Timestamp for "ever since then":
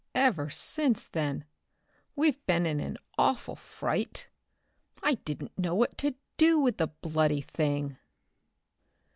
0.15-1.45